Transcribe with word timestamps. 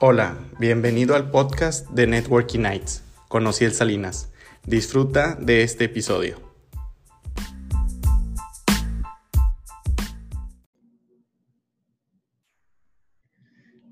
Hola, 0.00 0.36
bienvenido 0.58 1.14
al 1.14 1.30
podcast 1.30 1.88
de 1.90 2.08
Networking 2.08 2.58
Nights. 2.58 3.04
Conocí 3.28 3.64
el 3.64 3.70
Salinas. 3.70 4.34
Disfruta 4.66 5.36
de 5.36 5.62
este 5.62 5.84
episodio. 5.84 6.36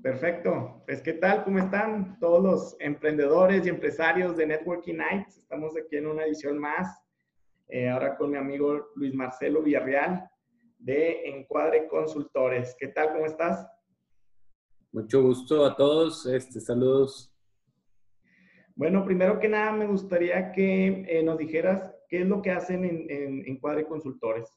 Perfecto. 0.01 0.83
Pues, 0.85 1.01
¿qué 1.01 1.13
tal? 1.13 1.45
¿Cómo 1.45 1.59
están 1.59 2.19
todos 2.19 2.43
los 2.43 2.75
emprendedores 2.81 3.65
y 3.65 3.69
empresarios 3.69 4.35
de 4.35 4.47
Networking 4.47 4.97
Nights? 4.97 5.37
Estamos 5.37 5.73
aquí 5.77 5.95
en 5.95 6.07
una 6.07 6.25
edición 6.25 6.57
más. 6.57 7.01
Eh, 7.69 7.89
ahora 7.89 8.17
con 8.17 8.29
mi 8.29 8.37
amigo 8.37 8.89
Luis 8.95 9.13
Marcelo 9.15 9.63
Villarreal 9.63 10.29
de 10.79 11.29
Encuadre 11.29 11.87
Consultores. 11.87 12.75
¿Qué 12.77 12.89
tal? 12.89 13.13
¿Cómo 13.13 13.25
estás? 13.25 13.65
Mucho 14.93 15.23
gusto 15.23 15.65
a 15.65 15.75
todos. 15.75 16.27
Este, 16.27 16.61
saludos. 16.61 17.33
Bueno, 18.75 19.03
primero 19.03 19.39
que 19.39 19.49
nada 19.49 19.71
me 19.71 19.87
gustaría 19.87 20.51
que 20.51 21.03
eh, 21.09 21.23
nos 21.23 21.39
dijeras 21.39 21.91
qué 22.07 22.21
es 22.21 22.27
lo 22.27 22.43
que 22.43 22.51
hacen 22.51 22.85
en, 22.85 23.43
Encuadre 23.47 23.87
Consultores. 23.87 24.47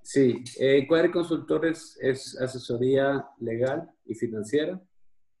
Sí, 0.00 0.44
eh, 0.60 0.78
Encuadre 0.78 1.10
Consultores 1.10 1.98
es 2.00 2.40
asesoría 2.40 3.26
legal 3.40 3.90
y 4.04 4.14
financiera. 4.14 4.80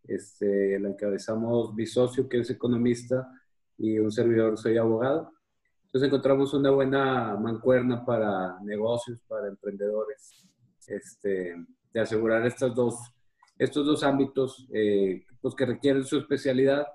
Este, 0.02 0.80
la 0.80 0.88
encabezamos 0.88 1.74
mi 1.74 1.86
socio, 1.86 2.28
que 2.28 2.40
es 2.40 2.50
economista, 2.50 3.28
y 3.78 4.00
un 4.00 4.10
servidor, 4.10 4.58
soy 4.58 4.78
abogado. 4.78 5.32
Entonces 5.84 6.08
encontramos 6.08 6.54
una 6.54 6.70
buena 6.70 7.36
mancuerna 7.36 8.04
para 8.04 8.58
negocios, 8.62 9.22
para 9.28 9.46
emprendedores. 9.46 10.44
Este, 10.88 11.54
de 11.92 12.00
asegurar 12.00 12.46
estos 12.46 12.74
dos, 12.74 12.94
estos 13.58 13.86
dos 13.86 14.02
ámbitos 14.02 14.68
eh, 14.72 15.24
pues 15.40 15.54
que 15.54 15.66
requieren 15.66 16.04
su 16.04 16.18
especialidad 16.18 16.86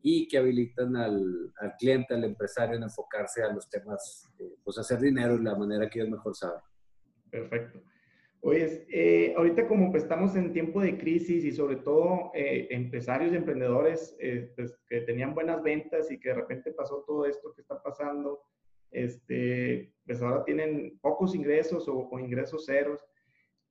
y 0.00 0.28
que 0.28 0.38
habilitan 0.38 0.96
al, 0.96 1.52
al, 1.60 1.74
cliente, 1.78 2.14
al 2.14 2.24
empresario 2.24 2.76
en 2.76 2.84
enfocarse 2.84 3.42
a 3.42 3.52
los 3.52 3.68
temas, 3.68 4.28
eh, 4.38 4.54
pues 4.64 4.78
hacer 4.78 5.00
dinero 5.00 5.36
de 5.36 5.42
la 5.42 5.56
manera 5.56 5.88
que 5.88 6.00
ellos 6.00 6.12
mejor 6.12 6.34
saben. 6.36 6.60
Perfecto. 7.30 7.82
Oye, 8.40 8.86
eh, 8.88 9.34
ahorita 9.36 9.66
como 9.66 9.90
pues 9.90 10.04
estamos 10.04 10.36
en 10.36 10.52
tiempo 10.52 10.80
de 10.80 10.96
crisis 10.96 11.44
y 11.44 11.50
sobre 11.50 11.76
todo 11.76 12.30
empresarios 12.34 13.32
y 13.32 13.36
emprendedores 13.36 14.16
pues, 14.54 14.78
que 14.88 15.00
tenían 15.00 15.34
buenas 15.34 15.60
ventas 15.60 16.08
y 16.12 16.20
que 16.20 16.28
de 16.28 16.36
repente 16.36 16.70
pasó 16.70 17.02
todo 17.04 17.26
esto 17.26 17.52
que 17.52 17.62
está 17.62 17.82
pasando, 17.82 18.40
este, 18.92 19.92
pues 20.06 20.22
ahora 20.22 20.44
tienen 20.44 20.98
pocos 21.00 21.34
ingresos 21.34 21.88
o, 21.88 22.08
o 22.08 22.18
ingresos 22.20 22.66
ceros. 22.66 23.04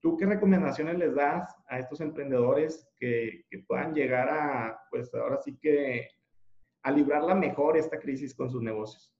¿Tú 0.08 0.16
qué 0.16 0.25
recomendaciones 0.25 0.97
les 0.97 1.13
das 1.13 1.53
a 1.67 1.80
estos 1.80 2.00
emprendedores 2.00 2.88
que, 2.97 3.44
puedan 3.67 3.94
llegar 3.94 4.30
a, 4.30 4.80
pues 4.89 5.14
ahora 5.14 5.38
sí 5.44 5.58
que, 5.61 6.08
a 6.81 6.91
librarla 6.94 7.36
mejor 7.36 7.75
esta 7.75 7.99
crisis 7.99 8.33
con 8.33 8.49
sus 8.49 8.61
negocios? 8.61 9.14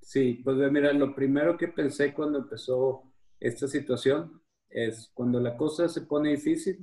Sí, 0.00 0.40
pues 0.42 0.56
mira, 0.72 0.94
lo 0.94 1.14
primero 1.14 1.58
que 1.58 1.68
pensé 1.68 2.14
cuando 2.14 2.38
empezó 2.38 3.12
esta 3.38 3.68
situación 3.68 4.40
es 4.70 5.10
cuando 5.12 5.38
la 5.38 5.54
cosa 5.58 5.90
se 5.90 6.00
pone 6.00 6.30
difícil, 6.30 6.78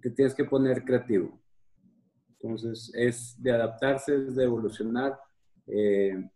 te 0.00 0.08
tienes 0.08 0.34
que 0.34 0.46
poner 0.46 0.82
creativo. 0.86 1.38
Entonces, 2.30 2.90
es 2.94 3.42
de 3.42 3.52
adaptarse, 3.52 4.14
es 4.14 4.36
de 4.36 4.44
evolucionar. 4.44 5.20
Eh, 5.66 6.30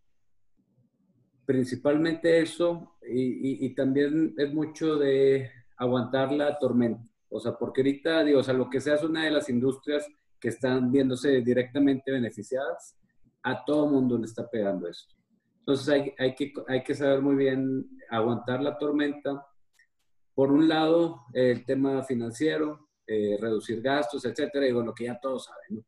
principalmente 1.46 2.40
eso 2.40 2.96
y, 3.06 3.74
también 3.74 4.34
es 4.36 4.52
mucho 4.52 4.96
de 4.96 5.50
aguantar 5.76 6.32
la 6.32 6.58
tormenta. 6.58 7.08
O 7.28 7.40
sea, 7.40 7.56
porque 7.56 7.80
ahorita, 7.80 8.24
digo, 8.24 8.40
o 8.40 8.42
sea, 8.42 8.54
lo 8.54 8.70
que 8.70 8.80
sea 8.80 8.94
es 8.94 9.02
una 9.02 9.24
de 9.24 9.30
las 9.30 9.48
industrias 9.48 10.06
que 10.40 10.48
están 10.48 10.90
viéndose 10.90 11.40
directamente 11.40 12.12
beneficiadas, 12.12 12.96
a 13.42 13.64
todo 13.64 13.88
mundo 13.88 14.16
le 14.18 14.24
está 14.24 14.48
pegando 14.48 14.88
esto. 14.88 15.14
Entonces 15.60 15.88
hay, 15.88 16.12
hay, 16.18 16.34
que, 16.34 16.52
hay 16.68 16.82
que 16.82 16.94
saber 16.94 17.20
muy 17.20 17.36
bien 17.36 17.88
aguantar 18.10 18.62
la 18.62 18.78
tormenta. 18.78 19.46
Por 20.34 20.52
un 20.52 20.68
lado, 20.68 21.22
el 21.32 21.64
tema 21.64 22.02
financiero, 22.02 22.88
eh, 23.06 23.36
reducir 23.40 23.82
gastos, 23.82 24.24
etcétera, 24.24 24.64
digo, 24.64 24.82
lo 24.82 24.94
que 24.94 25.04
ya 25.04 25.18
todos 25.20 25.46
saben, 25.46 25.78
¿no? 25.78 25.84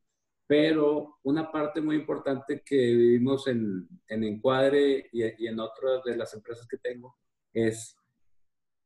Pero 0.46 1.18
una 1.24 1.50
parte 1.50 1.80
muy 1.80 1.96
importante 1.96 2.62
que 2.64 2.76
vivimos 2.76 3.48
en, 3.48 3.88
en 4.08 4.24
Encuadre 4.24 5.08
y, 5.12 5.24
y, 5.44 5.48
en 5.48 5.58
otras 5.58 6.04
de 6.04 6.16
las 6.16 6.32
empresas 6.34 6.66
que 6.68 6.76
tengo 6.76 7.16
es 7.52 7.96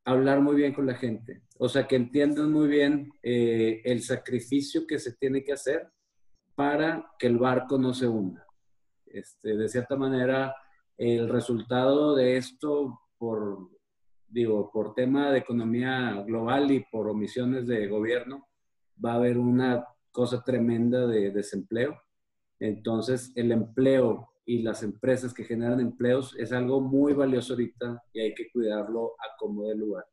hablar 0.05 0.41
muy 0.41 0.55
bien 0.55 0.73
con 0.73 0.85
la 0.85 0.95
gente. 0.95 1.43
O 1.59 1.69
sea, 1.69 1.87
que 1.87 1.95
entiendan 1.95 2.51
muy 2.51 2.67
bien 2.67 3.11
eh, 3.21 3.81
el 3.85 4.01
sacrificio 4.01 4.87
que 4.87 4.99
se 4.99 5.13
tiene 5.13 5.43
que 5.43 5.53
hacer 5.53 5.91
para 6.55 7.11
que 7.19 7.27
el 7.27 7.37
barco 7.37 7.77
no 7.77 7.93
se 7.93 8.07
hunda. 8.07 8.45
Este, 9.05 9.55
de 9.55 9.69
cierta 9.69 9.95
manera, 9.95 10.55
el 10.97 11.29
resultado 11.29 12.15
de 12.15 12.37
esto, 12.37 13.01
por, 13.17 13.69
digo, 14.27 14.71
por 14.71 14.93
tema 14.93 15.31
de 15.31 15.39
economía 15.39 16.23
global 16.25 16.71
y 16.71 16.85
por 16.91 17.07
omisiones 17.09 17.67
de 17.67 17.87
gobierno, 17.87 18.47
va 19.03 19.13
a 19.13 19.15
haber 19.15 19.37
una 19.37 19.85
cosa 20.11 20.43
tremenda 20.43 21.07
de 21.07 21.31
desempleo. 21.31 21.99
Entonces, 22.59 23.31
el 23.35 23.51
empleo 23.51 24.29
y 24.45 24.61
las 24.61 24.83
empresas 24.83 25.33
que 25.33 25.43
generan 25.43 25.79
empleos 25.79 26.35
es 26.37 26.51
algo 26.51 26.81
muy 26.81 27.13
valioso 27.13 27.53
ahorita 27.53 28.03
y 28.13 28.21
hay 28.21 28.33
que 28.33 28.51
cuidarlo 28.51 29.13
a 29.19 29.37
como 29.37 29.67
de 29.67 29.75
lugar. 29.75 30.05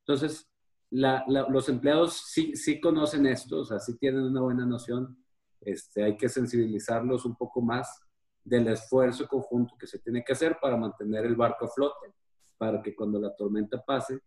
Entonces, 0.00 0.48
los 0.90 1.68
empleados 1.68 2.22
sí, 2.32 2.54
sí 2.54 2.80
conocen 2.80 3.26
esto, 3.26 3.60
o 3.60 3.64
sea, 3.64 3.80
sí 3.80 3.98
tienen 3.98 4.22
una 4.22 4.42
buena 4.42 4.64
noción. 4.64 5.16
Este, 5.60 6.04
hay 6.04 6.16
que 6.16 6.28
sensibilizarlos 6.28 7.24
un 7.24 7.36
poco 7.36 7.60
más 7.60 8.00
del 8.44 8.68
esfuerzo 8.68 9.26
conjunto 9.26 9.74
que 9.78 9.86
se 9.86 9.98
tiene 9.98 10.22
que 10.22 10.32
hacer 10.32 10.58
para 10.60 10.76
mantener 10.76 11.26
el 11.26 11.34
barco 11.34 11.64
a 11.64 11.68
flote, 11.68 12.14
para 12.56 12.80
que 12.80 12.94
cuando 12.94 13.20
la 13.20 13.34
tormenta 13.34 13.82
pase, 13.84 14.20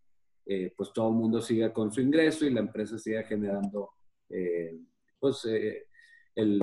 eh, 0.46 0.74
pues 0.76 0.92
todo 0.92 1.10
el 1.10 1.16
mundo 1.16 1.42
siga 1.42 1.72
con 1.72 1.92
su 1.92 2.02
ingreso 2.02 2.46
y 2.46 2.50
la 2.50 2.60
empresa 2.60 2.98
siga 2.98 3.24
generando 3.24 3.92
eh, 4.30 4.78
pues, 5.20 5.46
eh, 5.46 5.88
el, 6.36 6.62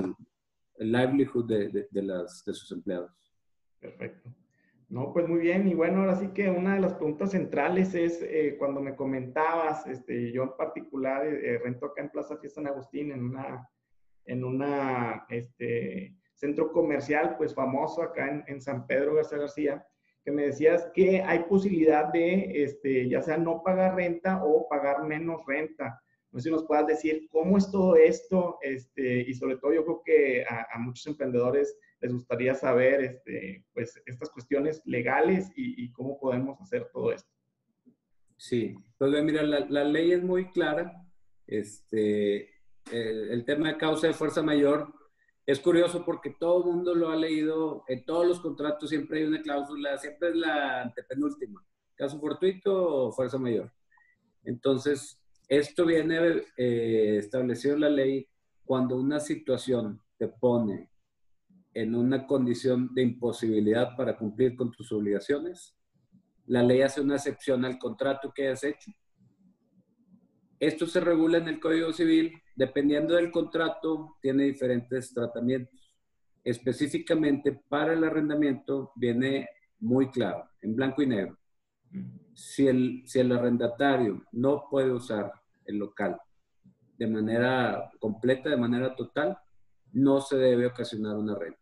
el, 0.77 0.91
livelihood 0.91 1.47
de, 1.47 1.69
de, 1.69 1.87
de 1.91 2.53
sus 2.53 2.71
empleados. 2.71 3.11
Perfecto. 3.79 4.33
No, 4.89 5.11
pues 5.11 5.27
muy 5.27 5.39
bien. 5.39 5.67
Y 5.67 5.73
bueno, 5.73 5.99
ahora 5.99 6.15
sí 6.15 6.29
que 6.29 6.49
una 6.49 6.75
de 6.75 6.81
las 6.81 6.93
preguntas 6.93 7.31
centrales 7.31 7.93
es 7.93 8.21
eh, 8.21 8.55
cuando 8.57 8.79
me 8.81 8.95
comentabas, 8.95 9.85
este, 9.85 10.31
yo 10.31 10.43
en 10.43 10.55
particular 10.55 11.25
eh, 11.25 11.59
rento 11.61 11.87
acá 11.87 12.01
en 12.01 12.09
Plaza 12.09 12.37
Fiesta 12.37 12.61
San 12.61 12.67
Agustín, 12.67 13.11
en 13.11 13.23
una, 13.23 13.69
en 14.25 14.45
una 14.45 15.25
este, 15.27 16.15
centro 16.35 16.71
comercial, 16.71 17.35
pues 17.37 17.53
famoso 17.53 18.01
acá 18.01 18.29
en, 18.29 18.43
en, 18.47 18.61
San 18.61 18.87
Pedro 18.87 19.15
García 19.15 19.39
García, 19.39 19.87
que 20.23 20.31
me 20.31 20.43
decías 20.43 20.89
que 20.93 21.21
hay 21.21 21.39
posibilidad 21.43 22.11
de, 22.13 22.63
este, 22.63 23.09
ya 23.09 23.21
sea 23.21 23.37
no 23.37 23.61
pagar 23.63 23.95
renta 23.95 24.41
o 24.43 24.69
pagar 24.69 25.03
menos 25.03 25.41
renta. 25.45 26.01
No 26.37 26.41
sé 26.41 26.49
si 26.49 26.55
nos 26.55 26.65
puedas 26.65 26.85
decir 26.85 27.27
cómo 27.31 27.57
es 27.57 27.71
todo 27.71 27.95
esto, 27.95 28.59
este, 28.61 29.21
y 29.27 29.33
sobre 29.33 29.57
todo 29.57 29.73
yo 29.73 29.83
creo 29.83 30.01
que 30.05 30.45
a, 30.45 30.77
muchos 30.77 31.07
emprendedores 31.07 31.75
les 31.99 32.13
gustaría 32.13 32.53
saber 32.53 33.01
este, 33.01 33.65
pues, 33.73 33.99
estas 34.05 34.29
cuestiones 34.29 34.79
legales 34.85 35.51
y, 35.55 35.91
cómo 35.93 36.19
podemos 36.19 36.61
hacer 36.61 36.91
todo 36.93 37.11
esto. 37.11 37.27
Sí, 38.35 38.75
pues 38.99 39.23
mira, 39.23 39.41
la, 39.41 39.83
ley 39.83 40.11
es 40.11 40.21
muy 40.21 40.51
clara. 40.51 41.03
Este, 41.47 42.51
el, 42.91 43.43
tema 43.43 43.69
de 43.69 43.77
causa 43.79 44.05
de 44.05 44.13
fuerza 44.13 44.43
mayor 44.43 44.93
es 45.43 45.59
curioso 45.59 46.05
porque 46.05 46.35
todo 46.39 46.59
el 46.59 46.65
mundo 46.65 46.93
lo 46.93 47.09
ha 47.09 47.15
leído, 47.15 47.83
en 47.87 48.05
todos 48.05 48.27
los 48.27 48.39
contratos 48.41 48.91
siempre 48.91 49.21
hay 49.21 49.25
una 49.25 49.41
cláusula, 49.41 49.97
siempre 49.97 50.29
es 50.29 50.35
la 50.35 50.83
antepenúltima, 50.83 51.65
caso 51.95 52.19
fortuito 52.19 53.07
o 53.07 53.11
fuerza 53.11 53.39
mayor. 53.39 53.73
Entonces, 54.43 55.19
esto 55.47 55.85
viene 55.85 56.43
eh, 56.57 57.17
establecido 57.19 57.75
en 57.75 57.81
la 57.81 57.89
ley 57.89 58.27
cuando 58.65 58.97
una 58.97 59.19
situación 59.19 60.01
te 60.17 60.27
pone 60.27 60.89
en 61.73 61.95
una 61.95 62.27
condición 62.27 62.93
de 62.93 63.03
imposibilidad 63.03 63.95
para 63.95 64.17
cumplir 64.17 64.55
con 64.55 64.71
tus 64.71 64.91
obligaciones. 64.91 65.75
La 66.47 66.63
ley 66.63 66.81
hace 66.81 67.01
una 67.01 67.15
excepción 67.15 67.63
al 67.63 67.77
contrato 67.77 68.33
que 68.35 68.49
has 68.49 68.63
hecho. 68.63 68.91
Esto 70.59 70.87
se 70.87 70.99
regula 70.99 71.37
en 71.37 71.47
el 71.47 71.59
Código 71.59 71.93
Civil. 71.93 72.33
Dependiendo 72.55 73.15
del 73.15 73.31
contrato, 73.31 74.17
tiene 74.21 74.45
diferentes 74.45 75.13
tratamientos. 75.13 75.95
Específicamente 76.43 77.51
para 77.69 77.93
el 77.93 78.03
arrendamiento 78.03 78.91
viene 78.95 79.47
muy 79.79 80.09
claro, 80.09 80.49
en 80.61 80.75
blanco 80.75 81.03
y 81.03 81.07
negro 81.07 81.37
si 82.37 82.67
el, 82.67 83.01
si 83.07 83.19
el 83.19 83.31
arrendatario 83.31 84.23
no 84.31 84.67
puede 84.69 84.91
usar 84.91 85.33
el 85.65 85.77
local 85.77 86.21
de 86.95 87.07
manera 87.07 87.91
completa, 87.99 88.49
de 88.49 88.57
manera 88.57 88.95
total, 88.95 89.37
no 89.91 90.21
se 90.21 90.37
debe 90.37 90.67
ocasionar 90.67 91.15
una 91.15 91.33
renta. 91.33 91.59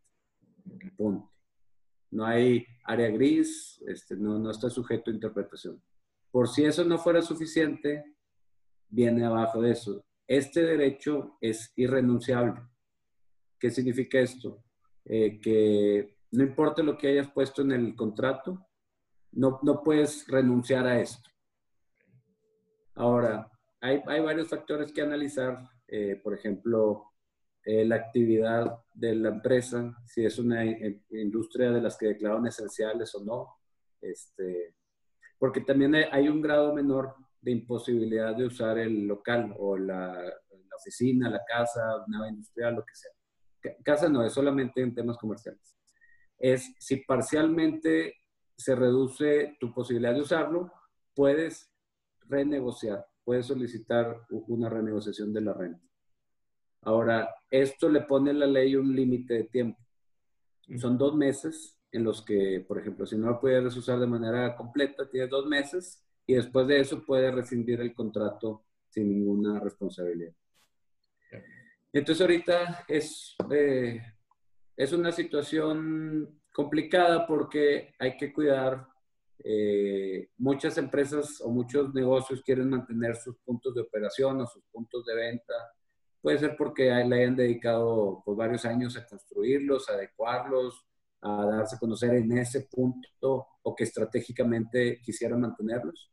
Punto. 0.98 1.31
No 2.12 2.25
hay 2.25 2.66
área 2.83 3.10
gris, 3.10 3.81
este, 3.88 4.18
no, 4.18 4.38
no 4.38 4.51
está 4.51 4.69
sujeto 4.69 5.10
a 5.10 5.13
interpretación. 5.13 5.81
Por 6.30 6.50
si 6.50 6.66
eso 6.66 6.83
no 6.83 6.98
fuera 6.98 7.21
suficiente, 7.21 8.04
viene 8.89 9.25
abajo 9.25 9.62
de 9.62 9.71
eso. 9.71 10.04
este 10.28 10.62
derecho 10.62 11.38
es 11.39 11.71
irrenunciable. 11.78 12.62
¿Qué 13.60 13.71
significa 13.71 14.19
esto? 14.19 14.62
Eh, 15.06 15.39
que 15.39 16.18
no 16.31 16.44
importa 16.44 16.83
lo 16.83 16.98
que 16.98 17.07
hayas 17.07 17.31
puesto 17.31 17.62
en 17.62 17.71
el 17.71 17.95
contrato, 17.95 18.66
no, 19.36 19.60
no 19.62 19.84
puedes 19.84 20.28
renunciar 20.28 20.88
a 20.88 21.00
esto. 21.00 21.30
Ahora, 22.96 23.52
hay, 23.82 24.02
hay 24.08 24.22
varios 24.22 24.48
factores 24.48 24.92
que 24.92 25.02
analizar, 25.02 25.70
eh, 25.88 26.20
por 26.24 26.34
ejemplo, 26.34 27.12
eh, 27.64 27.86
la 27.86 27.96
actividad 27.96 28.80
de 28.94 29.16
la 29.16 29.30
empresa, 29.30 29.96
si 30.06 30.26
es 30.26 30.40
una 30.40 30.64
industria 30.66 31.72
de 31.72 31.82
las 31.82 31.98
que 31.98 32.08
declararon 32.08 32.48
esenciales 32.48 33.14
o 33.16 33.24
no, 33.24 33.58
este, 34.02 34.76
porque 35.38 35.62
también 35.62 35.96
hay 35.96 36.30
un 36.30 36.42
grado 36.42 36.74
menor 36.74 37.16
de 37.42 37.52
imposibilidad 37.52 38.36
de 38.36 38.46
usar 38.46 38.78
el 38.78 39.06
local 39.06 39.54
o 39.58 39.78
la, 39.78 40.14
la 40.14 40.76
oficina, 40.80 41.30
la 41.30 41.44
casa, 41.46 41.81
nave 42.08 42.30
industrial, 42.30 42.76
lo 42.76 42.86
que 42.86 42.96
sea. 42.96 43.12
Casa 43.84 44.10
no, 44.10 44.24
es 44.24 44.34
solamente 44.34 44.81
en 44.81 44.94
temas 44.94 45.18
comerciales. 45.18 45.76
Es 46.38 46.74
si 46.80 46.98
parcialmente 46.98 48.14
se 48.57 48.75
reduce 48.75 49.57
tu 49.60 49.74
posibilidad 49.74 50.13
de 50.13 50.22
usarlo, 50.22 50.72
puedes 51.13 51.72
renegociar, 52.28 53.06
puedes 53.24 53.46
solicitar 53.46 54.22
una 54.30 54.69
renegociación 54.69 55.34
de 55.34 55.42
la 55.42 55.54
renta. 55.54 55.84
Ahora, 56.81 57.34
esto 57.50 57.90
le 57.90 58.02
pone 58.02 58.34
la 58.34 58.46
ley 58.46 58.75
un 58.75 58.96
límite 58.96 59.34
de 59.34 59.44
tiempo. 59.46 59.80
Son 60.78 60.98
dos 60.98 61.16
meses 61.16 61.80
en 61.92 62.04
los 62.04 62.24
que, 62.24 62.63
por 62.68 62.80
ejemplo, 62.80 63.06
si 63.06 63.18
no 63.18 63.28
lo 63.28 63.40
puedes 63.40 63.75
usar 63.75 64.00
de 64.00 64.07
manera 64.07 64.56
completa, 64.56 65.10
tienes 65.10 65.30
dos 65.30 65.46
meses 65.48 66.04
y 66.28 66.36
después 66.36 66.68
de 66.68 66.80
eso 66.80 67.04
puedes 67.06 67.34
rescindir 67.34 67.81
el 67.81 67.94
contrato 67.94 68.66
sin 68.90 69.10
ninguna 69.10 69.60
responsabilidad. 69.60 70.34
Entonces 71.94 72.22
ahorita 72.22 72.86
es, 72.88 73.36
eh, 73.52 74.02
es 74.75 74.92
una 74.92 75.12
situación 75.12 76.42
complicada 76.56 77.28
porque 77.28 77.94
hay 78.00 78.16
que 78.16 78.31
cuidar. 78.31 78.88
Eh, 79.44 80.30
muchas 80.38 80.78
empresas 80.78 81.42
o 81.42 81.50
muchos 81.50 81.94
negocios 81.94 82.42
quieren 82.42 82.69
mantener 82.69 83.18
sus 83.18 83.38
puntos 83.40 83.75
de 83.75 83.81
operación 83.81 84.40
o 84.40 84.48
sus 84.48 84.63
puntos 84.72 85.06
de 85.06 85.13
venta. 85.13 85.54
Puede 86.22 86.40
ser 86.40 86.56
porque 86.57 86.86
le 86.86 87.16
hayan 87.16 87.36
dedicado 87.36 88.24
pues, 88.24 88.38
varios 88.38 88.63
años 88.63 88.96
a 88.96 89.06
construirlos, 89.06 89.90
a 89.90 89.94
adecuarlos, 89.94 90.88
a 91.22 91.46
darse 91.46 91.75
a 91.75 91.80
conocer 91.80 92.16
en 92.16 92.38
ese 92.38 92.69
punto 92.72 93.48
o 93.62 93.75
que 93.75 93.84
estratégicamente 93.84 95.02
quisieran 95.02 95.42
mantenerlos. 95.42 96.10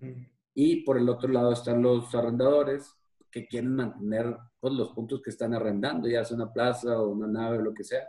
Mm. 0.00 0.24
Y 0.54 0.82
por 0.82 0.98
el 0.98 1.08
otro 1.08 1.30
lado 1.30 1.52
están 1.52 1.80
los 1.80 2.12
arrendadores 2.14 2.92
que 3.30 3.46
quieren 3.46 3.76
mantener 3.76 4.36
pues, 4.58 4.74
los 4.74 4.90
puntos 4.90 5.22
que 5.22 5.30
están 5.30 5.54
arrendando, 5.54 6.08
ya 6.08 6.24
sea 6.24 6.36
una 6.36 6.52
plaza 6.52 7.00
o 7.00 7.10
una 7.10 7.28
nave 7.28 7.58
o 7.58 7.62
lo 7.62 7.72
que 7.72 7.84
sea, 7.84 8.06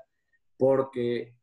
porque 0.57 1.42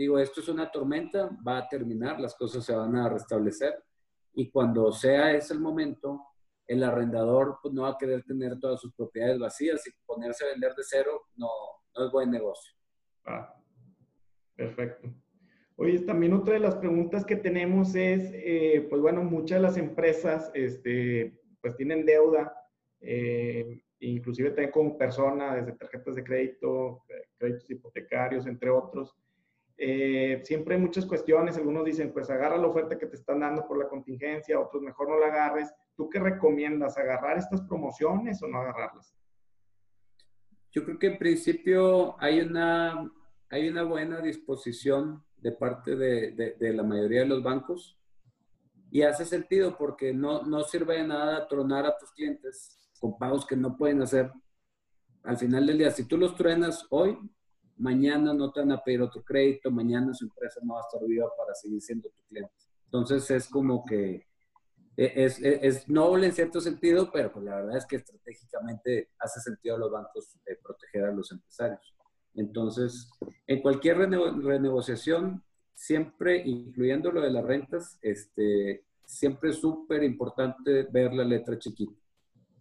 digo, 0.00 0.18
esto 0.18 0.40
es 0.40 0.48
una 0.48 0.70
tormenta, 0.70 1.30
va 1.46 1.58
a 1.58 1.68
terminar, 1.68 2.18
las 2.18 2.34
cosas 2.34 2.64
se 2.64 2.74
van 2.74 2.96
a 2.96 3.08
restablecer 3.08 3.74
y 4.32 4.50
cuando 4.50 4.90
sea 4.92 5.32
ese 5.32 5.52
el 5.52 5.60
momento, 5.60 6.24
el 6.66 6.82
arrendador 6.82 7.58
pues, 7.60 7.74
no 7.74 7.82
va 7.82 7.90
a 7.90 7.98
querer 7.98 8.22
tener 8.24 8.58
todas 8.58 8.80
sus 8.80 8.94
propiedades 8.94 9.38
vacías 9.38 9.86
y 9.86 9.90
ponerse 10.06 10.44
a 10.44 10.48
vender 10.48 10.74
de 10.74 10.82
cero 10.84 11.26
no, 11.36 11.48
no 11.94 12.06
es 12.06 12.12
buen 12.12 12.30
negocio. 12.30 12.74
Ah, 13.26 13.54
perfecto. 14.54 15.08
Oye, 15.76 15.98
también 16.00 16.32
otra 16.32 16.54
de 16.54 16.60
las 16.60 16.76
preguntas 16.76 17.24
que 17.24 17.36
tenemos 17.36 17.94
es, 17.94 18.30
eh, 18.34 18.86
pues 18.88 19.02
bueno, 19.02 19.22
muchas 19.22 19.58
de 19.58 19.62
las 19.62 19.76
empresas 19.76 20.50
este, 20.54 21.38
pues 21.60 21.76
tienen 21.76 22.06
deuda, 22.06 22.54
eh, 23.00 23.82
inclusive 23.98 24.50
también 24.50 24.70
como 24.70 24.96
persona, 24.96 25.56
desde 25.56 25.72
tarjetas 25.72 26.14
de 26.14 26.24
crédito, 26.24 27.02
eh, 27.08 27.28
créditos 27.36 27.70
hipotecarios, 27.70 28.46
entre 28.46 28.70
otros. 28.70 29.14
Eh, 29.82 30.42
siempre 30.44 30.74
hay 30.74 30.80
muchas 30.82 31.06
cuestiones, 31.06 31.56
algunos 31.56 31.86
dicen, 31.86 32.12
pues 32.12 32.28
agarra 32.28 32.58
la 32.58 32.66
oferta 32.66 32.98
que 32.98 33.06
te 33.06 33.16
están 33.16 33.40
dando 33.40 33.66
por 33.66 33.78
la 33.78 33.88
contingencia, 33.88 34.60
otros 34.60 34.82
mejor 34.82 35.08
no 35.08 35.18
la 35.18 35.28
agarres. 35.28 35.72
¿Tú 35.96 36.10
qué 36.10 36.18
recomiendas? 36.18 36.98
¿Agarrar 36.98 37.38
estas 37.38 37.62
promociones 37.62 38.42
o 38.42 38.46
no 38.46 38.58
agarrarlas? 38.60 39.16
Yo 40.70 40.84
creo 40.84 40.98
que 40.98 41.06
en 41.06 41.18
principio 41.18 42.14
hay 42.20 42.40
una, 42.40 43.10
hay 43.48 43.70
una 43.70 43.82
buena 43.84 44.20
disposición 44.20 45.24
de 45.38 45.52
parte 45.52 45.96
de, 45.96 46.56
de, 46.58 46.72
la 46.74 46.82
mayoría 46.82 47.20
de 47.20 47.28
los 47.28 47.42
bancos 47.42 47.98
y 48.90 49.00
hace 49.00 49.24
sentido 49.24 49.78
porque 49.78 50.12
no, 50.12 50.42
no 50.42 50.62
sirve 50.62 50.98
de 50.98 51.08
nada 51.08 51.48
tronar 51.48 51.86
a 51.86 51.96
tus 51.96 52.12
clientes 52.12 52.78
con 53.00 53.16
pagos 53.16 53.46
que 53.46 53.56
no 53.56 53.78
pueden 53.78 54.02
hacer. 54.02 54.30
Al 55.22 55.38
final 55.38 55.66
del 55.66 55.78
día, 55.78 55.90
si 55.90 56.04
tú 56.04 56.18
los 56.18 56.36
truenas 56.36 56.86
hoy, 56.90 57.18
mañana 57.80 58.34
no 58.34 58.52
te 58.52 58.60
van 58.60 58.72
a 58.72 58.82
pedir 58.82 59.02
otro 59.02 59.22
crédito, 59.22 59.70
mañana 59.70 60.12
su 60.14 60.26
empresa 60.26 60.60
no 60.62 60.74
va 60.74 60.80
a 60.80 60.82
estar 60.82 61.00
viva 61.06 61.26
para 61.36 61.54
seguir 61.54 61.80
siendo 61.80 62.10
tu 62.10 62.22
cliente. 62.28 62.52
Entonces 62.84 63.30
es 63.30 63.48
como 63.48 63.84
que 63.84 64.26
e, 64.96 65.24
es, 65.24 65.40
es, 65.40 65.58
es, 65.62 65.88
noble 65.88 66.26
en 66.26 66.32
cierto 66.32 66.60
sentido, 66.60 67.10
pero 67.10 67.32
pues 67.32 67.44
la 67.44 67.56
verdad 67.56 67.78
es 67.78 67.86
que 67.86 67.96
estratégicamente 67.96 69.10
hace 69.18 69.40
sentido 69.40 69.76
a 69.76 69.78
los 69.78 69.90
bancos 69.90 70.36
eh, 70.46 70.56
proteger 70.62 71.04
a 71.04 71.12
los 71.12 71.32
empresarios. 71.32 71.94
Entonces, 72.34 73.10
en 73.46 73.60
cualquier 73.60 73.98
renegociación, 73.98 75.42
siempre, 75.74 76.42
incluyendo 76.44 77.10
lo 77.10 77.20
de 77.22 77.30
las 77.30 77.44
rentas, 77.44 77.98
este, 78.02 78.84
siempre 79.04 79.50
es 79.50 79.56
súper 79.56 80.04
importante 80.04 80.84
ver 80.84 81.12
la 81.12 81.24
letra 81.24 81.58
chiquita 81.58 82.00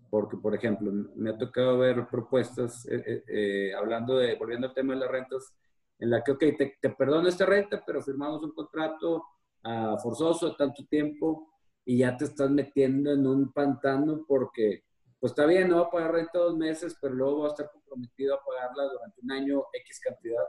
porque, 0.10 0.38
por 0.38 0.56
ejemplo, 0.56 0.92
me 1.16 1.30
ha 1.30 1.38
tocado 1.38 1.78
ver 1.78 2.08
propuestas, 2.08 2.86
eh, 2.88 3.04
eh, 3.06 3.24
eh, 3.28 3.74
hablando 3.76 4.18
de, 4.18 4.36
volviendo 4.36 4.68
al 4.68 4.74
tema 4.74 4.94
de 4.94 5.02
las 5.02 5.12
rentas, 5.12 5.54
en 6.00 6.10
la 6.10 6.24
que, 6.24 6.32
ok, 6.32 6.40
te, 6.58 6.78
te 6.82 6.90
perdono 6.90 7.28
esta 7.28 7.46
renta, 7.46 7.84
pero 7.86 8.02
firmamos 8.02 8.42
un 8.42 8.52
contrato 8.52 9.24
uh, 9.66 9.98
forzoso 10.02 10.48
a 10.48 10.58
tanto 10.58 10.86
tiempo 10.86 11.52
y 11.86 12.00
ya 12.00 12.16
te 12.16 12.26
estás 12.26 12.50
metiendo 12.50 13.12
en 13.12 13.28
un 13.28 13.52
pantano 13.52 14.24
porque, 14.28 14.84
pues 15.20 15.32
está 15.32 15.46
bien, 15.46 15.70
no 15.70 15.78
va 15.78 15.88
a 15.88 15.90
pagar 15.90 16.14
renta 16.14 16.40
dos 16.40 16.56
meses, 16.58 16.98
pero 17.02 17.14
luego 17.14 17.42
va 17.42 17.48
a 17.48 17.52
estar 17.52 17.70
comprometido 17.72 18.36
a 18.36 18.40
pagarla 18.44 18.84
durante 18.86 19.22
un 19.22 19.32
año 19.32 19.64
X 19.74 20.00
cantidad, 20.00 20.44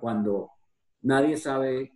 cuando 0.00 0.50
nadie 1.02 1.36
sabe 1.36 1.92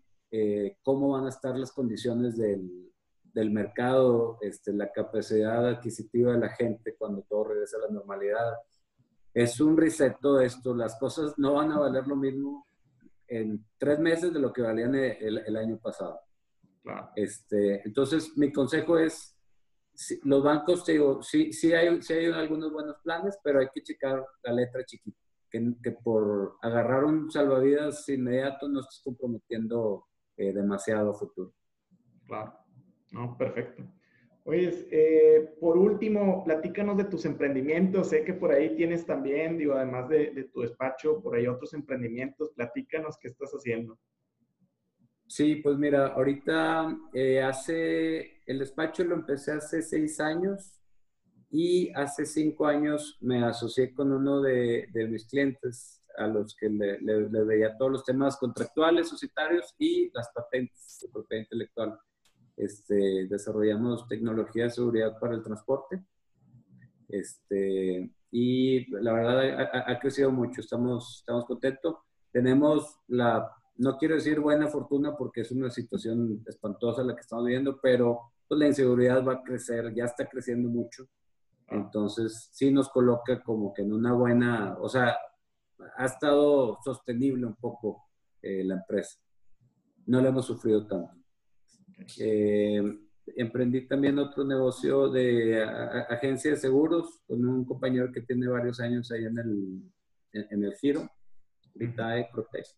cómo 0.83 1.13
van 1.13 1.25
a 1.25 1.31
estar 1.31 1.59
las 1.59 1.73
condiciones 1.73 2.37
del, 2.37 2.90
del 3.33 3.51
mercado, 3.51 4.39
este, 4.41 4.73
la 4.73 4.91
capacidad 4.91 5.69
adquisitiva 5.69 6.33
de 6.33 6.39
la 6.39 6.51
gente 6.51 6.97
cuando 6.97 7.23
todo 7.23 7.45
regresa 7.45 7.77
a 7.79 7.87
la 7.87 7.95
normalidad. 7.95 8.55
Es 9.33 9.61
un 9.61 9.77
reset 9.77 10.17
todo 10.21 10.41
esto. 10.41 10.75
Las 10.75 10.99
cosas 10.99 11.35
no 11.39 11.55
van 11.55 11.73
a 11.73 11.79
valer 11.79 12.07
lo 12.07 12.17
mismo 12.17 12.67
en 13.29 13.65
tres 13.79 13.99
meses 13.99 14.33
de 14.33 14.41
lo 14.41 14.53
que 14.53 14.63
valían 14.63 14.95
el, 14.95 15.57
año 15.57 15.79
pasado. 15.79 16.21
Este, 17.15 17.87
entonces, 17.87 18.37
mi 18.37 18.53
consejo 18.53 18.99
es, 18.99 19.37
los 20.25 20.43
bancos, 20.43 20.85
te 20.85 20.93
digo, 20.93 21.23
sí, 21.23 21.53
sí, 21.53 21.73
hay, 21.73 22.03
sí 22.03 22.15
hay 22.15 22.27
algunos 22.27 22.73
buenos 22.73 22.97
planes, 23.05 23.39
pero 23.45 23.61
hay 23.61 23.69
que 23.73 23.83
checar 23.83 24.25
la 24.43 24.53
letra 24.53 24.85
chiquita. 24.85 25.19
Que, 25.49 25.75
que 25.83 25.93
por 25.93 26.59
agarrar 26.63 27.05
un 27.05 27.29
salvavidas 27.31 28.09
inmediato 28.09 28.69
no 28.69 28.81
estés 28.81 29.01
comprometiendo 29.03 30.07
eh, 30.37 30.53
demasiado 30.53 31.13
futuro. 31.13 31.53
Claro. 32.27 32.60
No, 33.11 33.37
perfecto. 33.37 33.83
Oye, 34.45 34.89
eh, 34.91 35.55
por 35.61 35.77
último, 35.77 36.43
platícanos 36.45 36.97
de 36.97 37.05
tus 37.05 37.25
emprendimientos. 37.25 38.09
Sé 38.09 38.25
que 38.25 38.35
por 38.35 38.53
ahí 38.53 38.75
tienes 38.75 39.05
también, 39.05 39.59
digo, 39.59 39.75
además 39.75 40.09
de, 40.09 40.49
tu 40.53 40.63
despacho, 40.63 41.21
por 41.21 41.37
ahí 41.37 41.47
otros 41.47 41.75
emprendimientos. 41.75 42.51
Platícanos 42.55 43.19
qué 43.21 43.29
estás 43.29 43.51
haciendo. 43.53 43.99
Sí, 45.27 45.57
pues 45.57 45.77
mira, 45.79 46.09
ahorita 46.09 46.97
eh, 47.13 47.43
hace, 47.43 48.43
el 48.47 48.59
despacho 48.59 49.05
lo 49.05 49.15
empecé 49.15 49.53
hace 49.53 49.83
seis 49.83 50.19
años 50.19 50.81
y 51.51 51.93
hace 51.95 52.27
cinco 52.27 52.67
años 52.67 53.19
me 53.21 53.45
asocié 53.45 53.95
con 53.95 54.11
uno 54.11 54.41
de, 54.41 54.89
mis 55.09 55.27
clientes 55.29 56.03
a 56.17 56.27
los 56.27 56.57
que 56.57 56.69
le, 56.69 57.01
le, 57.01 57.45
veía 57.45 57.77
todos 57.77 57.93
los 57.93 58.05
temas 58.05 58.37
contractuales, 58.37 59.09
societarios 59.09 59.73
y 59.79 60.11
las 60.13 60.29
patentes 60.35 60.99
de 61.01 61.09
propiedad 61.09 61.43
intelectual. 61.43 62.01
Este, 62.61 63.27
desarrollamos 63.27 64.07
tecnología 64.07 64.65
de 64.65 64.71
seguridad 64.71 65.19
para 65.19 65.35
el 65.35 65.43
transporte. 65.43 66.05
Este, 67.09 68.13
y 68.31 68.91
la 69.03 69.15
verdad 69.15 69.71
ha, 69.87 69.99
crecido 69.99 70.31
mucho, 70.31 70.61
estamos, 70.61 71.25
contentos. 71.47 71.97
Tenemos 72.31 73.01
la, 73.09 73.51
no 73.77 73.97
quiero 73.97 74.15
decir 74.15 74.41
buena 74.41 74.67
fortuna 74.67 75.17
porque 75.17 75.41
es 75.41 75.51
una 75.53 75.71
situación 75.71 76.45
espantosa 76.47 77.03
la 77.03 77.15
que 77.15 77.23
estamos 77.23 77.47
viviendo, 77.47 77.81
pero 77.81 78.21
pues, 78.47 78.61
la 78.61 78.67
inseguridad 78.67 79.25
va 79.25 79.33
a 79.33 79.43
crecer, 79.43 79.95
ya 79.95 80.05
está 80.05 80.29
creciendo 80.29 80.69
mucho. 80.69 81.07
Entonces, 81.67 82.51
sí 82.53 82.71
nos 82.71 82.91
coloca 82.91 83.43
como 83.43 83.73
que 83.73 83.83
en 83.83 83.95
una 83.95 84.13
buena, 84.13 84.77
o 84.79 84.89
sea, 84.89 85.17
ha 85.97 86.05
estado 86.05 86.79
sostenible 86.85 87.47
un 87.47 87.57
poco 87.57 88.05
eh, 88.43 88.65
la 88.65 88.75
empresa. 88.75 89.19
No 90.05 90.21
le 90.21 90.29
hemos 90.29 90.45
sufrido 90.45 90.87
tanto. 90.87 91.20
Eh, 92.19 92.83
emprendí 93.37 93.87
también 93.87 94.19
otro 94.19 94.45
negocio 94.45 95.09
de 95.09 95.63
agencia 96.09 96.53
de 96.53 96.57
seguros 96.57 97.21
con 97.27 97.45
un 97.45 97.65
compañero 97.65 98.11
que 98.13 98.23
tiene 98.23 98.49
varios 98.49 98.81
años 98.81 99.11
ahí 99.13 99.25
en 99.25 99.39
el, 99.39 99.83
en, 100.33 100.65
el 100.65 100.75
giro, 100.75 101.09
Vitae 101.75 102.29
Protect. 102.33 102.71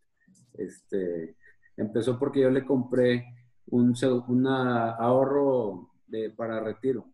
Este, 0.55 1.37
empezó 1.77 2.19
porque 2.19 2.41
yo 2.41 2.51
le 2.51 2.65
compré 2.65 3.25
un 3.67 3.95
una 4.29 4.93
ahorro 4.93 5.91
de, 6.07 6.31
para 6.31 6.61
retiro. 6.61 7.07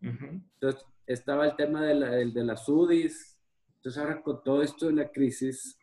Entonces, 0.00 0.84
estaba 1.06 1.46
el 1.46 1.56
tema 1.56 1.82
de, 1.82 1.94
la, 1.94 2.10
de 2.10 2.44
las 2.44 2.68
UDIs. 2.68 3.38
Entonces, 3.76 4.02
ahora 4.02 4.22
con 4.22 4.42
todo 4.42 4.62
esto 4.62 4.86
de 4.86 4.94
la 4.94 5.10
crisis, 5.10 5.78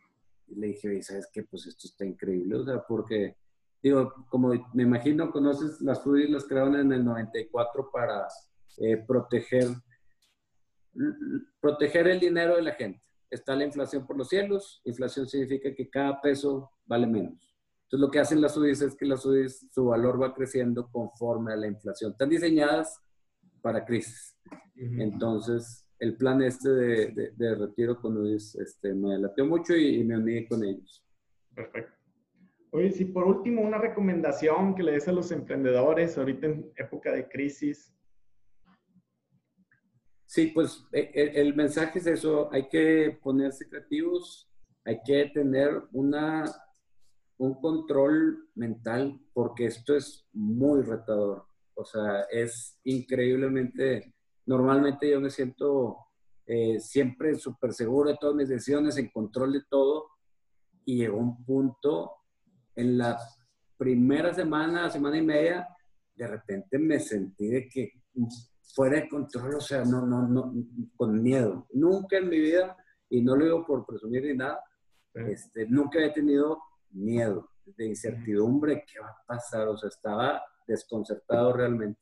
le 0.46 0.68
dije, 0.68 1.02
¿sabes 1.02 1.28
qué? 1.32 1.42
Pues 1.42 1.66
esto 1.66 1.88
está 1.88 2.04
increíble, 2.04 2.56
o 2.56 2.64
sea, 2.64 2.82
porque 2.86 3.36
digo, 3.82 4.14
como 4.28 4.52
me 4.72 4.84
imagino, 4.84 5.30
conoces, 5.30 5.80
las 5.80 6.02
FUDIs 6.02 6.30
las 6.30 6.44
crearon 6.44 6.76
en 6.76 6.92
el 6.92 7.04
94 7.04 7.90
para 7.92 8.28
eh, 8.78 8.96
proteger, 9.06 9.68
proteger 11.60 12.06
el 12.08 12.20
dinero 12.20 12.56
de 12.56 12.62
la 12.62 12.72
gente. 12.72 13.02
Está 13.28 13.56
la 13.56 13.64
inflación 13.64 14.06
por 14.06 14.16
los 14.16 14.28
cielos, 14.28 14.80
inflación 14.84 15.26
significa 15.26 15.74
que 15.74 15.88
cada 15.90 16.20
peso 16.20 16.70
vale 16.84 17.06
menos. 17.06 17.56
Entonces 17.84 18.00
lo 18.06 18.10
que 18.10 18.20
hacen 18.20 18.40
las 18.40 18.56
UDIs 18.56 18.82
es 18.82 18.96
que 18.96 19.06
las 19.06 19.24
UDIs, 19.24 19.68
su 19.70 19.86
valor 19.86 20.22
va 20.22 20.34
creciendo 20.34 20.88
conforme 20.90 21.52
a 21.52 21.56
la 21.56 21.66
inflación. 21.66 22.12
Están 22.12 22.28
diseñadas 22.28 23.00
para 23.60 23.84
crisis. 23.84 24.36
Entonces, 24.76 25.86
el 25.98 26.16
plan 26.16 26.42
este 26.42 26.68
de, 26.70 27.32
de, 27.36 27.54
retiro 27.54 28.00
con 28.00 28.16
UDIs 28.16 28.56
este, 28.56 28.94
me 28.94 29.18
latió 29.18 29.46
mucho 29.46 29.74
y, 29.74 30.00
y 30.00 30.04
me 30.04 30.16
uní 30.16 30.46
con 30.46 30.64
ellos. 30.64 31.04
Perfecto. 31.54 32.01
Oye, 32.74 32.90
si 32.90 33.04
por 33.04 33.24
último 33.24 33.60
una 33.60 33.76
recomendación 33.76 34.74
que 34.74 34.82
le 34.82 34.92
des 34.92 35.06
a 35.06 35.12
los 35.12 35.30
emprendedores 35.30 36.16
ahorita 36.16 36.46
en 36.46 36.72
época 36.74 37.12
de 37.12 37.28
crisis. 37.28 37.94
Sí, 40.24 40.46
pues 40.54 40.82
e, 40.90 41.10
e, 41.12 41.40
el, 41.42 41.54
mensaje 41.54 41.98
es 41.98 42.06
eso, 42.06 42.50
hay 42.50 42.68
que 42.68 43.18
ponerse 43.22 43.68
creativos, 43.68 44.50
hay 44.86 45.00
que 45.04 45.26
tener 45.34 45.82
una, 45.92 46.44
un 47.36 47.60
control 47.60 48.48
mental 48.54 49.20
porque 49.34 49.66
esto 49.66 49.94
es 49.94 50.26
muy 50.32 50.80
retador. 50.80 51.44
O 51.74 51.84
sea, 51.84 52.22
es 52.30 52.80
increíblemente, 52.84 54.14
normalmente 54.46 55.10
yo 55.10 55.20
me 55.20 55.28
siento 55.28 55.98
eh, 56.46 56.80
siempre 56.80 57.34
súper 57.34 57.74
seguro 57.74 58.08
de 58.08 58.16
todas 58.18 58.34
mis 58.34 58.48
decisiones, 58.48 58.96
en 58.96 59.10
control 59.10 59.52
de 59.52 59.62
todo, 59.68 60.08
y 60.86 60.96
llegó 60.96 61.18
un 61.18 61.44
punto 61.44 62.21
en 62.76 62.98
la 62.98 63.18
primera 63.76 64.32
semana, 64.32 64.90
semana 64.90 65.18
y 65.18 65.22
media, 65.22 65.68
de 66.14 66.26
repente 66.26 66.78
me 66.78 67.00
sentí 67.00 67.48
de 67.48 67.68
que 67.68 67.92
fuera 68.74 69.00
de 69.00 69.08
control, 69.08 69.56
o 69.56 69.60
sea, 69.60 69.84
no, 69.84 70.06
no, 70.06 70.26
no, 70.26 70.54
con 70.96 71.22
miedo. 71.22 71.66
Nunca 71.72 72.18
en 72.18 72.28
mi 72.28 72.38
vida, 72.38 72.76
y 73.08 73.22
no 73.22 73.36
lo 73.36 73.44
digo 73.44 73.66
por 73.66 73.84
presumir 73.84 74.24
ni 74.24 74.34
nada, 74.34 74.60
este, 75.14 75.66
nunca 75.66 75.98
he 76.04 76.10
tenido 76.10 76.58
miedo, 76.90 77.50
de 77.64 77.86
incertidumbre, 77.86 78.84
¿qué 78.90 78.98
va 79.00 79.08
a 79.08 79.24
pasar? 79.26 79.68
O 79.68 79.76
sea, 79.76 79.88
estaba 79.88 80.42
desconcertado 80.66 81.52
realmente. 81.52 82.00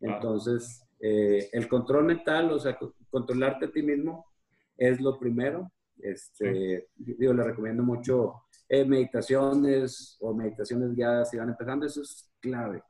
Entonces, 0.00 0.84
eh, 1.00 1.48
el 1.52 1.68
control 1.68 2.04
mental, 2.04 2.50
o 2.50 2.58
sea, 2.58 2.78
controlarte 3.10 3.66
a 3.66 3.70
ti 3.70 3.82
mismo 3.82 4.26
es 4.76 5.00
lo 5.00 5.18
primero. 5.18 5.70
Este, 5.98 6.88
Digo, 6.96 7.32
le 7.32 7.44
recomiendo 7.44 7.82
mucho 7.82 8.42
eh, 8.68 8.84
meditaciones 8.84 10.16
o 10.20 10.34
meditaciones 10.34 10.94
guiadas 10.94 11.30
si 11.30 11.36
van 11.36 11.50
empezando, 11.50 11.86
eso 11.86 12.02
es 12.02 12.30
clave. 12.40 12.82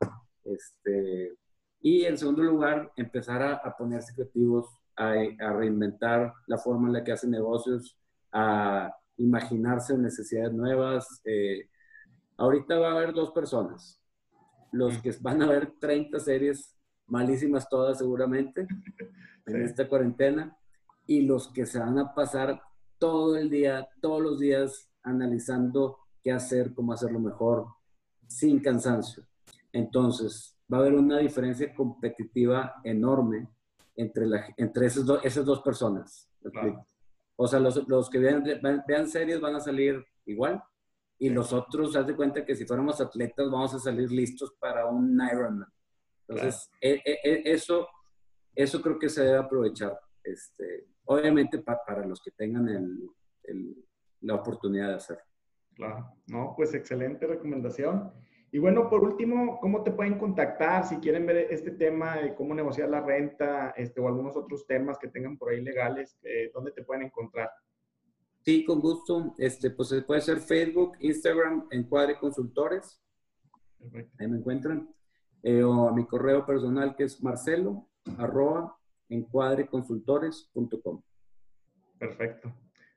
Este, 0.43 1.35
y 1.81 2.05
en 2.05 2.17
segundo 2.17 2.43
lugar, 2.43 2.91
empezar 2.95 3.41
a, 3.43 3.75
ponerse 3.77 4.13
creativos, 4.13 4.67
a, 4.95 5.11
a, 5.11 5.53
reinventar 5.53 6.33
la 6.47 6.57
forma 6.57 6.87
en 6.87 6.93
la 6.93 7.03
que 7.03 7.11
hacen 7.11 7.31
negocios, 7.31 7.97
a 8.31 8.91
imaginarse 9.17 9.97
necesidades 9.97 10.53
nuevas. 10.53 11.21
Eh, 11.25 11.69
ahorita 12.37 12.77
va 12.79 12.89
a 12.89 12.95
haber 12.95 13.13
dos 13.13 13.31
personas, 13.31 14.01
los 14.71 14.97
que 14.99 15.13
van 15.21 15.41
a 15.41 15.47
ver 15.47 15.73
30 15.79 16.19
series, 16.19 16.75
malísimas 17.07 17.69
todas 17.69 17.99
seguramente, 17.99 18.67
en 19.45 19.61
esta 19.61 19.87
cuarentena, 19.87 20.57
y 21.05 21.21
los 21.21 21.47
que 21.49 21.65
se 21.65 21.79
van 21.79 21.99
a 21.99 22.13
pasar 22.13 22.61
todo 22.97 23.37
el 23.37 23.49
día, 23.49 23.87
todos 24.01 24.21
los 24.21 24.39
días, 24.39 24.89
analizando 25.03 25.99
qué 26.21 26.31
hacer, 26.31 26.73
cómo 26.73 26.93
hacerlo 26.93 27.19
mejor, 27.19 27.67
sin 28.27 28.59
cansancio. 28.59 29.25
Entonces, 29.71 30.57
va 30.71 30.77
a 30.77 30.81
haber 30.81 30.93
una 30.93 31.19
diferencia 31.19 31.73
competitiva 31.73 32.75
enorme 32.83 33.49
entre, 33.95 34.25
la, 34.25 34.45
entre 34.57 34.87
esas, 34.87 35.05
esas 35.23 35.45
dos 35.45 35.61
personas. 35.61 36.29
O 37.35 37.47
sea, 37.47 37.59
los, 37.59 37.87
los 37.87 38.09
que 38.09 38.19
vean, 38.19 38.43
vean, 38.87 39.07
series 39.07 39.41
van 39.41 39.55
a 39.55 39.59
salir 39.59 40.03
igual 40.25 40.63
y 41.19 41.29
los 41.29 41.53
otros, 41.53 41.95
haz 41.95 42.07
de 42.07 42.15
cuenta 42.15 42.45
que 42.45 42.55
si 42.55 42.65
fuéramos 42.65 42.99
atletas 42.99 43.49
vamos 43.49 43.73
a 43.73 43.79
salir 43.79 44.11
listos 44.11 44.53
para 44.59 44.85
un 44.87 45.19
Ironman. 45.31 45.71
Entonces, 46.27 46.69
e, 46.81 47.01
e, 47.05 47.19
e, 47.23 47.51
eso, 47.51 47.87
eso 48.55 48.81
creo 48.81 48.99
que 48.99 49.09
se 49.09 49.23
debe 49.23 49.37
aprovechar. 49.37 49.97
Este, 50.23 50.87
obviamente 51.05 51.59
para 51.59 52.05
los 52.05 52.21
que 52.21 52.31
tengan 52.31 52.67
el, 52.69 53.85
la 54.23 54.35
oportunidad 54.35 54.89
de 54.89 54.95
hacerlo. 54.95 55.23
Claro, 55.75 56.15
no, 56.27 56.53
pues 56.55 56.73
excelente 56.73 57.27
recomendación. 57.27 58.11
Y 58.51 58.59
bueno, 58.59 58.87
por 58.87 59.03
último, 59.03 59.59
¿cómo 59.59 59.81
te 59.83 59.91
pueden 59.91 60.19
contactar 60.19 60.85
si 60.85 60.97
quieren 60.97 61.25
ver 61.25 61.47
este 61.49 61.71
tema 61.71 62.17
de 62.17 62.35
cómo 62.35 62.53
negociar 62.53 62.89
la 62.89 63.01
renta 63.01 63.71
este, 63.71 63.99
o 63.99 64.07
algunos 64.07 64.37
otros 64.37 64.67
temas 64.67 64.99
que 64.99 65.07
tengan 65.07 65.37
por 65.37 65.49
ahí 65.49 65.61
legales? 65.61 66.19
Eh, 66.23 66.51
¿Dónde 66.53 66.71
te 66.71 66.83
pueden 66.83 67.03
encontrar? 67.03 67.49
Sí, 68.41 68.63
con 68.63 68.79
gusto. 68.79 69.33
Este, 69.39 69.71
pues 69.71 69.91
puede 70.05 70.21
ser 70.21 70.39
Facebook, 70.39 70.97
Instagram, 70.99 71.67
Encuadre 71.71 72.19
Consultores. 72.19 73.01
Ahí 74.19 74.27
me 74.27 74.37
encuentran. 74.37 74.87
Eh, 75.41 75.63
o 75.63 75.89
a 75.89 75.93
mi 75.93 76.05
correo 76.05 76.45
personal 76.45 76.95
que 76.95 77.03
es 77.05 77.21
marcelo 77.23 77.89
arroba 78.17 78.77
encuadreconsultores.com. 79.09 81.01
Perfecto. 81.97 82.53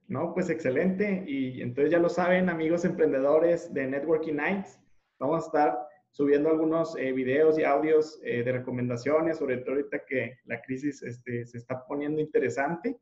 No, 0.09 0.33
pues 0.35 0.51
excelente. 0.51 1.25
Y 1.27 1.61
entonces 1.63 1.91
ya 1.91 1.99
lo 1.99 2.09
saben, 2.09 2.49
amigos 2.49 2.85
emprendedores 2.85 3.73
de 3.75 3.87
Networking 3.87 4.35
Nights, 4.35 4.79
vamos 5.19 5.43
a 5.43 5.47
estar 5.47 5.79
subiendo 6.11 6.49
algunos 6.49 6.97
eh, 6.97 7.13
videos 7.13 7.59
y 7.59 7.65
audios 7.65 8.19
eh, 8.23 8.43
de 8.43 8.53
recomendaciones, 8.53 9.37
sobre 9.39 9.59
todo 9.59 9.73
ahorita 9.73 10.05
que 10.07 10.39
la 10.47 10.63
crisis 10.63 11.03
este, 11.03 11.45
se 11.45 11.59
está 11.59 11.85
poniendo 11.87 12.21
interesante. 12.21 12.99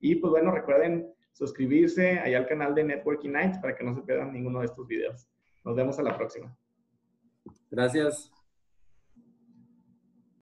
Y 0.00 0.16
pues 0.16 0.30
bueno, 0.30 0.50
recuerden 0.50 1.12
suscribirse 1.32 2.18
allá 2.20 2.38
al 2.38 2.46
canal 2.46 2.74
de 2.74 2.84
Networking 2.84 3.32
Nights 3.32 3.58
para 3.58 3.74
que 3.74 3.84
no 3.84 3.94
se 3.94 4.02
pierdan 4.02 4.32
ninguno 4.32 4.60
de 4.60 4.66
estos 4.66 4.86
videos. 4.86 5.28
Nos 5.64 5.76
vemos 5.76 5.98
a 5.98 6.02
la 6.02 6.16
próxima. 6.16 6.56
Gracias. 7.70 8.33